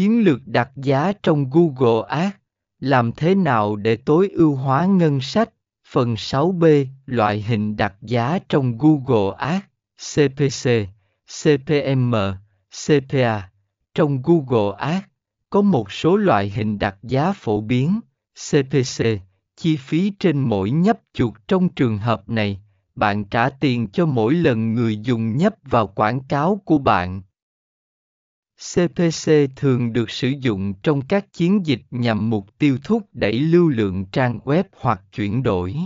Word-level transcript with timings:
Chiến 0.00 0.24
lược 0.24 0.46
đặt 0.46 0.70
giá 0.76 1.12
trong 1.22 1.50
Google 1.50 2.08
Ads, 2.08 2.34
làm 2.78 3.12
thế 3.12 3.34
nào 3.34 3.76
để 3.76 3.96
tối 3.96 4.28
ưu 4.32 4.54
hóa 4.54 4.86
ngân 4.86 5.20
sách? 5.20 5.50
Phần 5.88 6.14
6b 6.14 6.86
Loại 7.06 7.42
hình 7.42 7.76
đặt 7.76 7.94
giá 8.02 8.38
trong 8.48 8.78
Google 8.78 9.36
Ads, 9.38 9.64
CPC, 9.96 10.70
CPM, 11.42 12.14
CPA. 12.86 13.50
Trong 13.94 14.22
Google 14.22 14.76
Ads, 14.78 15.04
có 15.50 15.62
một 15.62 15.92
số 15.92 16.16
loại 16.16 16.50
hình 16.50 16.78
đặt 16.78 16.96
giá 17.02 17.32
phổ 17.32 17.60
biến, 17.60 18.00
CPC, 18.50 19.04
chi 19.56 19.76
phí 19.76 20.12
trên 20.18 20.40
mỗi 20.40 20.70
nhấp 20.70 20.98
chuột 21.14 21.34
trong 21.48 21.68
trường 21.68 21.98
hợp 21.98 22.28
này, 22.28 22.60
bạn 22.94 23.24
trả 23.24 23.48
tiền 23.48 23.88
cho 23.88 24.06
mỗi 24.06 24.34
lần 24.34 24.74
người 24.74 24.96
dùng 24.96 25.36
nhấp 25.36 25.54
vào 25.62 25.86
quảng 25.86 26.20
cáo 26.28 26.62
của 26.64 26.78
bạn. 26.78 27.22
CPC 28.74 29.30
thường 29.56 29.92
được 29.92 30.10
sử 30.10 30.28
dụng 30.40 30.74
trong 30.82 31.00
các 31.08 31.32
chiến 31.32 31.66
dịch 31.66 31.80
nhằm 31.90 32.30
mục 32.30 32.46
tiêu 32.58 32.78
thúc 32.84 33.02
đẩy 33.12 33.32
lưu 33.32 33.68
lượng 33.68 34.04
trang 34.12 34.38
web 34.44 34.64
hoặc 34.76 35.02
chuyển 35.12 35.42
đổi. 35.42 35.76